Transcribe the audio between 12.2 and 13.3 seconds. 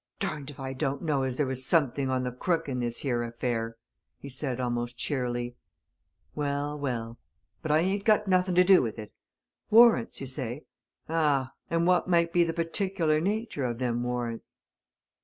be the partiklar'